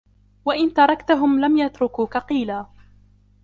وَإِنْ 0.45 0.73
تَرَكْتَهُمْ 0.73 1.39
لَمْ 1.39 1.57
يَتْرُكُوكَ 1.57 2.17
قِيلَ 2.17 2.63